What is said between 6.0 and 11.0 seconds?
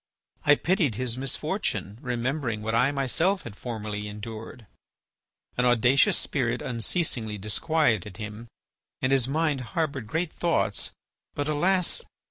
spirit unceasingly disquieted him, and his mind harboured great thoughts,